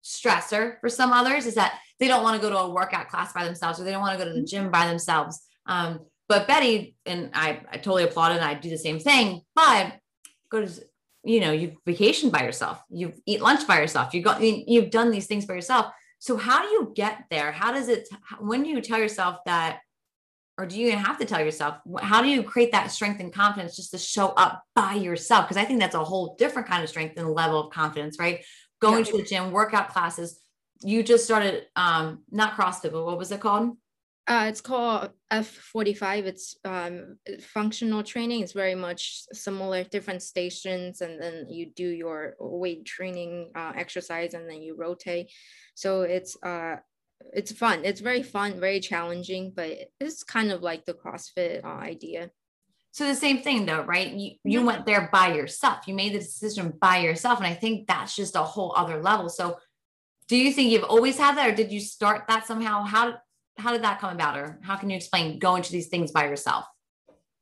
[0.05, 3.33] stressor for some others is that they don't want to go to a workout class
[3.33, 5.41] by themselves or they don't want to go to the gym by themselves.
[5.67, 8.37] Um, but Betty and I, I totally applaud it.
[8.37, 9.43] And I do the same thing.
[9.55, 9.95] But
[10.51, 10.71] go to,
[11.25, 12.81] you know, you vacation by yourself.
[12.91, 14.15] You eat lunch by yourself.
[14.15, 15.93] You go, you've done these things by yourself.
[16.19, 17.53] So how do you get there?
[17.53, 18.09] How does it?
[18.41, 19.81] When do you tell yourself that?
[20.59, 21.77] Or do you even have to tell yourself?
[22.01, 25.47] How do you create that strength and confidence just to show up by yourself?
[25.47, 28.45] Because I think that's a whole different kind of strength and level of confidence, right?
[28.83, 29.11] Going yeah.
[29.13, 30.41] to the gym, workout classes.
[30.83, 33.77] You just started um not CrossFit, but what was it called?
[34.29, 36.27] Uh, it's called F45.
[36.27, 38.43] It's um, functional training.
[38.43, 44.35] It's very much similar, different stations, and then you do your weight training uh, exercise,
[44.35, 45.33] and then you rotate.
[45.75, 46.77] So it's uh,
[47.33, 47.85] it's fun.
[47.85, 52.31] It's very fun, very challenging, but it's kind of like the CrossFit uh, idea.
[52.93, 54.13] So the same thing though, right?
[54.13, 55.89] You you went there by yourself.
[55.89, 57.39] You made the decision by yourself.
[57.39, 59.31] And I think that's just a whole other level.
[59.31, 59.59] So
[60.29, 62.85] do you think you've always had that or did you start that somehow?
[62.85, 63.15] How
[63.57, 64.37] how did that come about?
[64.37, 66.67] Or how can you explain going to these things by yourself?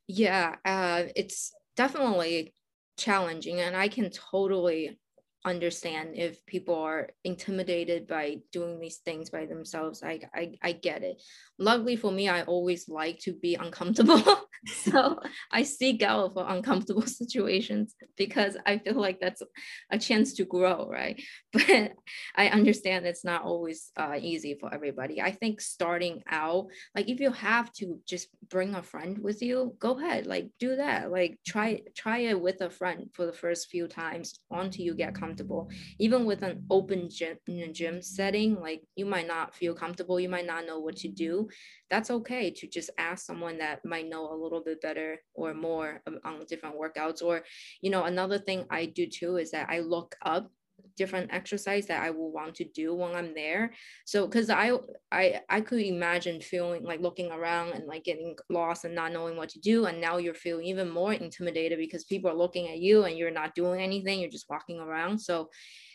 [0.06, 2.54] Yeah, uh, it's definitely
[2.96, 4.98] challenging and I can totally
[5.44, 11.02] understand if people are intimidated by doing these things by themselves I, I i get
[11.02, 11.22] it
[11.58, 14.22] luckily for me i always like to be uncomfortable
[14.84, 15.18] so
[15.52, 19.42] i seek out for uncomfortable situations because i feel like that's
[19.90, 21.92] a chance to grow right but
[22.36, 27.20] i understand it's not always uh, easy for everybody i think starting out like if
[27.20, 31.38] you have to just bring a friend with you go ahead like do that like
[31.46, 35.70] try try it with a friend for the first few times until you get comfortable.
[35.98, 37.36] Even with an open gym,
[37.72, 41.48] gym setting, like you might not feel comfortable, you might not know what to do.
[41.88, 46.02] That's okay to just ask someone that might know a little bit better or more
[46.24, 47.22] on different workouts.
[47.22, 47.44] Or,
[47.80, 50.50] you know, another thing I do too is that I look up
[50.96, 53.72] different exercise that I will want to do when I'm there.
[54.04, 54.72] So because I
[55.12, 59.36] I I could imagine feeling like looking around and like getting lost and not knowing
[59.36, 59.86] what to do.
[59.86, 63.30] And now you're feeling even more intimidated because people are looking at you and you're
[63.30, 65.18] not doing anything, you're just walking around.
[65.18, 65.50] So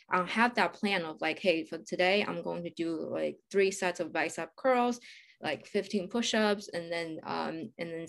[0.10, 3.72] I'll have that plan of like, hey, for today, I'm going to do like three
[3.72, 5.00] sets of bicep curls,
[5.41, 8.08] like 15 push-ups and then um, and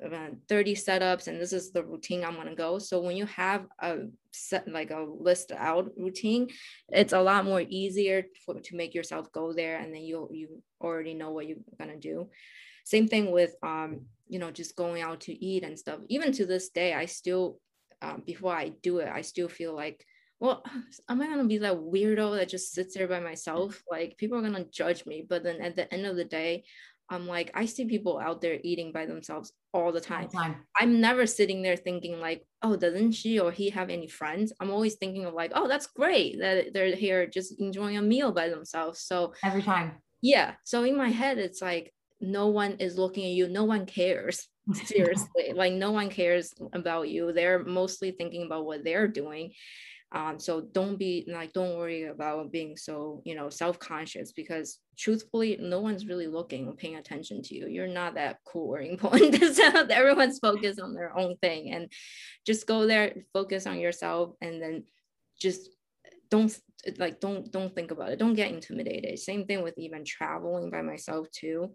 [0.00, 2.78] then uh, 30 setups and this is the routine i'm going to go.
[2.78, 3.98] So when you have a
[4.32, 6.48] set like a list out routine
[6.90, 10.62] it's a lot more easier for, to make yourself go there and then you you
[10.80, 12.28] already know what you're going to do.
[12.84, 16.00] Same thing with um you know just going out to eat and stuff.
[16.08, 17.58] Even to this day i still
[18.00, 20.04] um, before i do it i still feel like
[20.40, 20.64] well,
[21.08, 23.82] am I gonna be that weirdo that just sits there by myself?
[23.90, 25.24] Like people are gonna judge me.
[25.28, 26.64] But then at the end of the day,
[27.10, 30.24] I'm like, I see people out there eating by themselves all the time.
[30.24, 30.56] All the time.
[30.76, 34.52] I'm never sitting there thinking like, oh, doesn't she or he have any friends?
[34.60, 38.32] I'm always thinking of like, oh, that's great that they're here just enjoying a meal
[38.32, 39.00] by themselves.
[39.00, 39.92] So every time.
[40.20, 40.54] Yeah.
[40.64, 43.48] So in my head, it's like no one is looking at you.
[43.48, 44.46] No one cares.
[44.74, 45.54] Seriously.
[45.54, 47.32] like no one cares about you.
[47.32, 49.52] They're mostly thinking about what they're doing
[50.12, 55.58] um, so don't be like don't worry about being so you know self-conscious because truthfully
[55.60, 57.68] no one's really looking paying attention to you.
[57.68, 59.34] You're not that cool or important
[59.90, 61.92] everyone's focused on their own thing and
[62.46, 64.84] just go there focus on yourself and then
[65.38, 65.68] just
[66.30, 66.56] don't
[66.96, 68.18] like don't don't think about it.
[68.18, 69.18] Don't get intimidated.
[69.18, 71.74] Same thing with even traveling by myself too.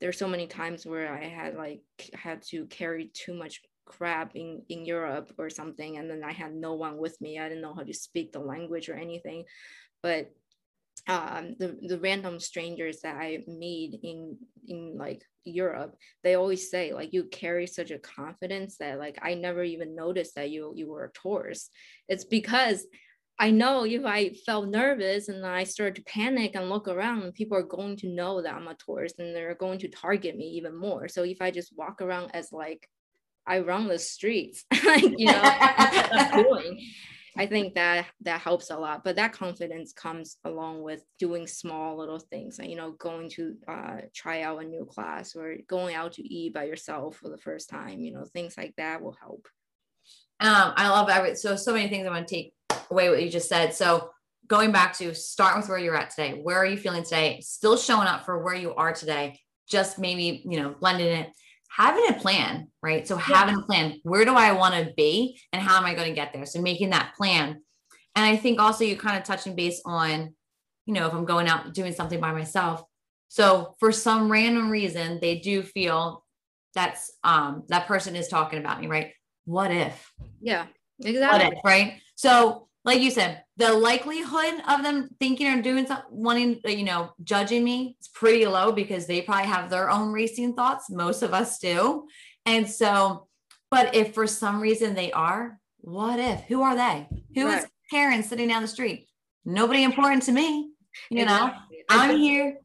[0.00, 1.80] There's so many times where i had like
[2.14, 6.54] had to carry too much crap in in europe or something and then i had
[6.54, 9.44] no one with me i didn't know how to speak the language or anything
[10.02, 10.30] but
[11.06, 16.92] um, the the random strangers that I meet in in like Europe, they always say
[16.92, 20.88] like you carry such a confidence that like I never even noticed that you you
[20.88, 21.70] were a tourist.
[22.08, 22.86] It's because
[23.38, 27.56] I know if I felt nervous and I started to panic and look around, people
[27.56, 30.76] are going to know that I'm a tourist and they're going to target me even
[30.76, 31.06] more.
[31.06, 32.88] So if I just walk around as like
[33.48, 36.80] I run the streets, like you know, I'm doing,
[37.36, 39.04] I think that that helps a lot.
[39.04, 43.54] But that confidence comes along with doing small little things, like you know, going to
[43.66, 47.38] uh, try out a new class or going out to eat by yourself for the
[47.38, 48.00] first time.
[48.00, 49.48] You know, things like that will help.
[50.40, 52.52] Um, I love every so so many things I want to take
[52.90, 53.74] away what you just said.
[53.74, 54.10] So
[54.46, 56.40] going back to start with where you're at today.
[56.42, 57.40] Where are you feeling today?
[57.42, 59.40] Still showing up for where you are today.
[59.68, 61.30] Just maybe you know blending it
[61.68, 63.06] having a plan, right?
[63.06, 63.62] So having yeah.
[63.62, 66.32] a plan, where do I want to be and how am I going to get
[66.32, 66.46] there?
[66.46, 67.62] So making that plan.
[68.16, 70.34] And I think also you kind of touching base on,
[70.86, 72.82] you know, if I'm going out doing something by myself.
[73.28, 76.24] So for some random reason, they do feel
[76.74, 79.12] that's um that person is talking about me, right?
[79.44, 80.12] What if?
[80.40, 80.66] Yeah,
[81.00, 81.56] exactly.
[81.56, 82.00] If, right?
[82.14, 86.84] So like you said, the likelihood of them thinking or doing something, wanting, uh, you
[86.84, 90.88] know, judging me is pretty low because they probably have their own racing thoughts.
[90.88, 92.06] Most of us do.
[92.46, 93.26] And so,
[93.70, 96.42] but if for some reason they are, what if?
[96.44, 97.06] Who are they?
[97.34, 97.64] Who right.
[97.64, 99.08] is Karen sitting down the street?
[99.44, 100.70] Nobody important to me.
[101.10, 101.52] You know,
[101.88, 102.58] I'm here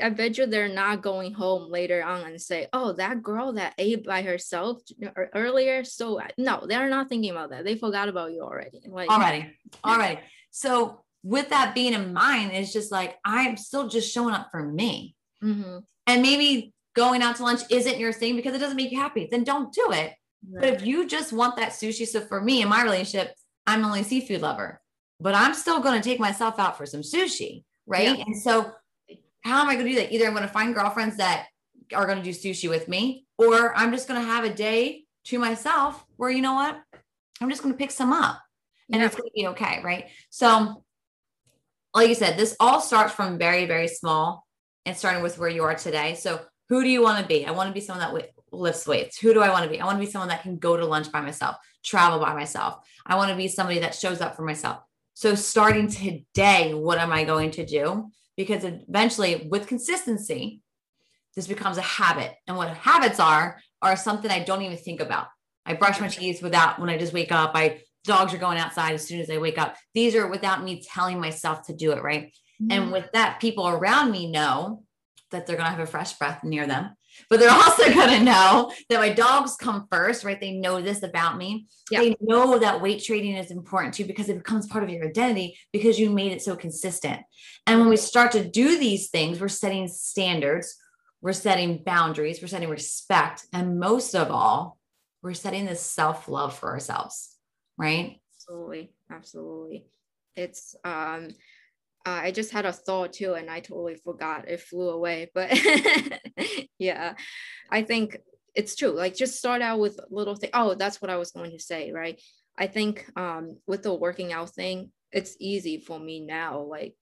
[0.00, 3.74] I bet you they're not going home later on and say, "Oh, that girl that
[3.76, 4.80] ate by herself
[5.34, 7.64] earlier." So no, they're not thinking about that.
[7.64, 8.80] They forgot about you already.
[8.86, 9.50] Like, already,
[9.84, 10.20] already.
[10.50, 14.62] So with that being in mind, it's just like I'm still just showing up for
[14.62, 15.78] me, mm-hmm.
[16.06, 19.28] and maybe going out to lunch isn't your thing because it doesn't make you happy.
[19.30, 20.14] Then don't do it.
[20.50, 20.60] Right.
[20.60, 23.34] But if you just want that sushi, so for me in my relationship,
[23.66, 24.80] I'm only a seafood lover,
[25.20, 28.18] but I'm still going to take myself out for some sushi, right?
[28.18, 28.24] Yeah.
[28.26, 28.72] And so
[29.42, 30.12] how am I going to do that?
[30.12, 31.46] Either I'm going to find girlfriends that
[31.94, 35.04] are going to do sushi with me, or I'm just going to have a day
[35.24, 36.80] to myself where, you know what?
[37.40, 38.40] I'm just going to pick some up
[38.90, 39.06] and yeah.
[39.06, 39.80] it's going to be okay.
[39.82, 40.06] Right.
[40.30, 40.84] So,
[41.94, 44.46] like you said, this all starts from very, very small
[44.86, 46.14] and starting with where you are today.
[46.14, 47.44] So, who do you want to be?
[47.44, 49.18] I want to be someone that lifts weights.
[49.18, 49.80] Who do I want to be?
[49.80, 52.86] I want to be someone that can go to lunch by myself, travel by myself.
[53.04, 54.78] I want to be somebody that shows up for myself.
[55.14, 58.10] So, starting today, what am I going to do?
[58.36, 60.62] Because eventually with consistency
[61.34, 62.34] this becomes a habit.
[62.46, 65.26] And what habits are are something i don't even think about.
[65.64, 68.94] I brush my teeth without when i just wake up i dogs are going outside
[68.94, 69.76] as soon as i wake up.
[69.94, 72.32] These are without me telling myself to do it right?
[72.62, 72.70] Mm-hmm.
[72.70, 74.84] and with that people around me know
[75.30, 76.94] that they're going to have a fresh breath near them
[77.28, 80.40] but they're also going to know that my dogs come first, right?
[80.40, 81.66] They know this about me.
[81.90, 85.58] They know that weight training is important too because it becomes part of your identity
[85.72, 87.20] because you made it so consistent.
[87.66, 90.76] And when we start to do these things, we're setting standards,
[91.20, 94.78] we're setting boundaries, we're setting respect, and most of all,
[95.22, 97.36] we're setting this self love for ourselves,
[97.78, 98.20] right?
[98.36, 98.92] Absolutely.
[99.10, 99.86] Absolutely.
[100.34, 101.28] It's, um,
[102.04, 104.48] uh, I just had a thought too, and I totally forgot.
[104.48, 105.30] It flew away.
[105.34, 105.52] But
[106.78, 107.14] yeah,
[107.70, 108.18] I think
[108.54, 108.90] it's true.
[108.90, 110.50] Like just start out with little thing.
[110.52, 112.20] Oh, that's what I was going to say, right?
[112.58, 116.60] I think um, with the working out thing, it's easy for me now.
[116.60, 116.94] Like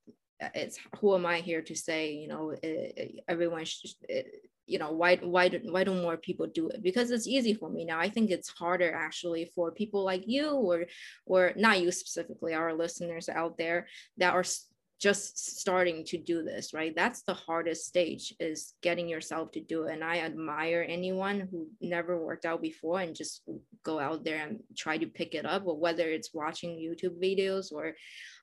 [0.54, 4.26] it's who am I here to say, you know, it, everyone should, it,
[4.70, 7.68] you know why why do, why don't more people do it because it's easy for
[7.68, 10.84] me now i think it's harder actually for people like you or
[11.26, 14.44] or not you specifically our listeners out there that are
[15.00, 16.94] just starting to do this right?
[16.94, 19.94] That's the hardest stage is getting yourself to do it.
[19.94, 23.42] And i admire anyone who never worked out before and just
[23.82, 25.66] go out there and try to pick it up.
[25.66, 27.94] Or whether it's watching youtube videos or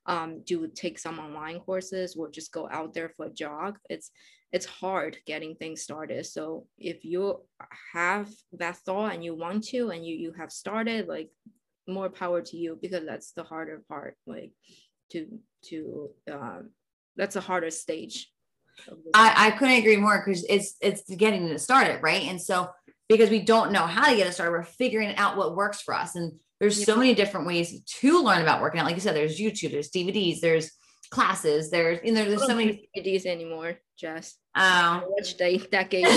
[0.06, 4.10] um, do take some online courses or just go out there for a jog it's
[4.52, 6.24] it's hard getting things started.
[6.24, 7.40] So if you
[7.92, 11.30] have that thought and you want to and you you have started like
[11.86, 14.52] more power to you because that's the harder part like
[15.10, 15.26] to
[15.62, 16.70] to um,
[17.16, 18.30] that's a harder stage
[19.14, 22.24] I, I couldn't agree more because it's it's getting it started right?
[22.24, 22.70] And so
[23.08, 25.94] because we don't know how to get it started we're figuring out what works for
[25.94, 26.14] us.
[26.14, 26.86] And there's yeah.
[26.86, 28.86] so many different ways to learn about working out.
[28.86, 30.72] Like you said there's youtube there's dvds there's
[31.10, 35.02] classes there's you know there's so many dvds anymore just oh.
[35.16, 36.06] Which day that game.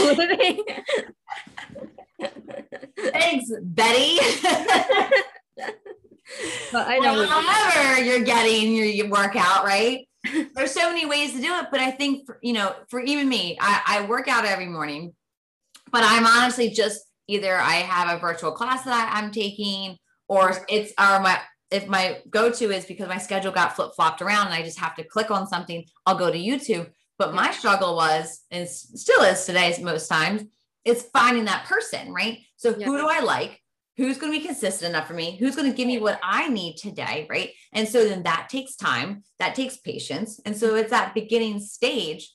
[2.99, 4.19] Thanks betty
[6.71, 7.25] But I know.
[7.25, 10.07] However, you're getting your, your workout, right?
[10.55, 13.27] There's so many ways to do it, but I think for, you know, for even
[13.27, 15.13] me, I, I work out every morning,
[15.91, 19.97] but I'm honestly just either I have a virtual class that I'm taking,
[20.27, 21.39] or it's or my
[21.71, 25.05] if my go-to is because my schedule got flip-flopped around and I just have to
[25.05, 26.89] click on something, I'll go to YouTube.
[27.17, 30.43] But my struggle was, and still is today most times,
[30.83, 32.39] it's finding that person, right?
[32.57, 33.61] So who do I like?
[33.97, 35.37] Who's going to be consistent enough for me?
[35.37, 37.51] Who's going to give me what I need today, right?
[37.73, 40.39] And so then that takes time, that takes patience.
[40.45, 42.33] And so it's that beginning stage.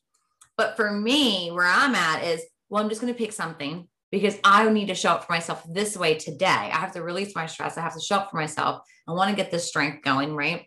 [0.57, 4.39] But for me, where I'm at is, well, I'm just going to pick something because
[4.45, 6.47] I need to show up for myself this way today.
[6.47, 7.77] I have to release my stress.
[7.77, 8.83] I have to show up for myself.
[9.09, 10.67] I want to get this strength going, right?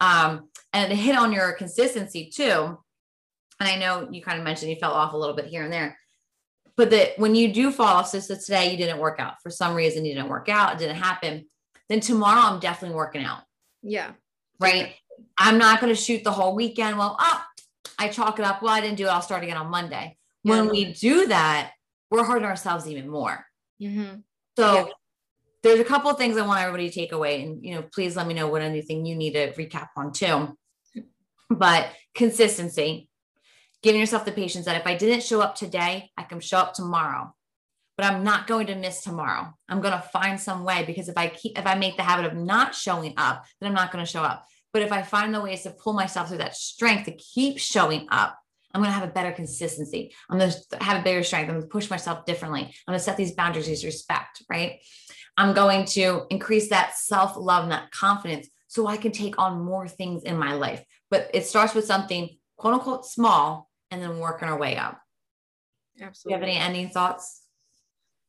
[0.00, 2.78] Um, and to hit on your consistency too.
[3.58, 5.72] And I know you kind of mentioned you fell off a little bit here and
[5.72, 5.98] there,
[6.76, 9.50] but that when you do fall off, so, so today you didn't work out for
[9.50, 11.46] some reason, you didn't work out, it didn't happen.
[11.88, 13.42] Then tomorrow I'm definitely working out.
[13.82, 14.12] Yeah.
[14.60, 14.94] Right.
[15.38, 16.98] I'm not going to shoot the whole weekend.
[16.98, 17.42] Well, oh,
[17.98, 18.62] I chalk it up.
[18.62, 19.10] Well, I didn't do it.
[19.10, 20.16] I'll start again on Monday.
[20.42, 20.50] Yeah.
[20.50, 21.72] When we do that,
[22.10, 23.44] we're hurting ourselves even more.
[23.80, 24.20] Mm-hmm.
[24.58, 24.84] So yeah.
[25.62, 28.16] there's a couple of things I want everybody to take away, and you know, please
[28.16, 30.56] let me know what anything you need to recap on too.
[31.50, 33.05] But consistency,
[33.86, 36.74] giving yourself the patience that if I didn't show up today, I can show up
[36.74, 37.32] tomorrow.
[37.96, 39.54] But I'm not going to miss tomorrow.
[39.68, 42.26] I'm going to find some way because if I keep, if I make the habit
[42.26, 44.44] of not showing up, then I'm not going to show up.
[44.72, 48.08] But if I find the ways to pull myself through that strength to keep showing
[48.10, 48.36] up,
[48.74, 50.12] I'm going to have a better consistency.
[50.28, 51.48] I'm going to have a bigger strength.
[51.48, 52.62] I'm going to push myself differently.
[52.62, 54.80] I'm going to set these boundaries, these respect, right?
[55.36, 59.64] I'm going to increase that self love and that confidence so I can take on
[59.64, 60.82] more things in my life.
[61.08, 65.00] But it starts with something quote unquote small and then working our way up.
[66.00, 66.40] Absolutely.
[66.40, 67.42] Do you have any ending thoughts?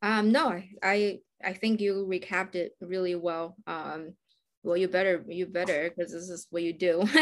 [0.01, 3.55] Um, no, I I think you recapped it really well.
[3.65, 4.13] Um,
[4.67, 7.01] well you better you better because this is what you do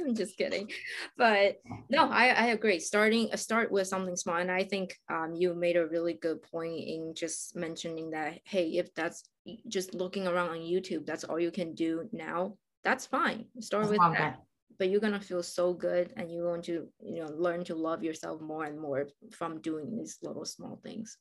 [0.00, 0.70] i'm just kidding
[1.16, 1.56] but
[1.88, 5.54] no i i agree starting uh, start with something small and i think um you
[5.54, 9.24] made a really good point in just mentioning that hey if that's
[9.68, 12.54] just looking around on youtube that's all you can do now
[12.84, 14.36] that's fine start with that bad.
[14.78, 18.02] But you're gonna feel so good and you're going to you know learn to love
[18.02, 21.18] yourself more and more from doing these little small things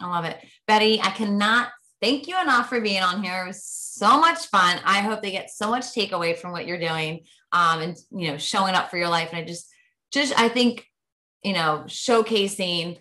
[0.00, 0.38] I love it.
[0.66, 1.68] Betty, I cannot
[2.00, 3.44] thank you enough for being on here.
[3.44, 4.80] It was so much fun.
[4.84, 8.38] I hope they get so much takeaway from what you're doing um, and, you know,
[8.38, 9.30] showing up for your life.
[9.32, 9.68] And I just,
[10.12, 10.86] just, I think,
[11.42, 12.98] you know, showcasing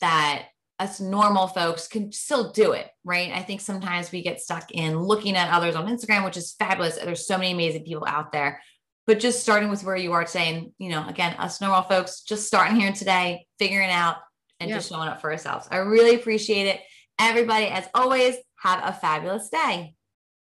[0.00, 0.46] that
[0.78, 3.32] us normal folks can still do it, right?
[3.32, 6.96] I think sometimes we get stuck in looking at others on Instagram, which is fabulous.
[6.96, 8.62] There's so many amazing people out there.
[9.08, 12.46] But just starting with where you are saying, you know, again, us normal folks just
[12.46, 14.16] starting here today, figuring out
[14.60, 14.76] and yeah.
[14.76, 15.66] just showing up for ourselves.
[15.70, 16.80] I really appreciate it.
[17.18, 19.94] Everybody, as always, have a fabulous day.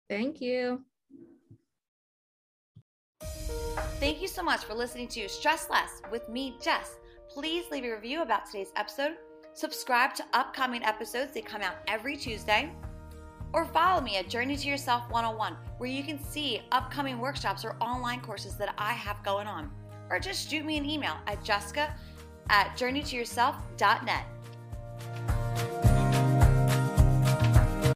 [0.09, 0.83] Thank you.
[4.01, 6.97] Thank you so much for listening to Stress Less with me, Jess.
[7.29, 9.17] Please leave a review about today's episode,
[9.53, 12.73] subscribe to upcoming episodes, they come out every Tuesday,
[13.55, 17.77] or follow me at Journey to Yourself 101, where you can see upcoming workshops or
[17.81, 19.71] online courses that I have going on.
[20.11, 21.95] Or just shoot me an email at jessica
[22.51, 24.25] at journeytoyourself.net.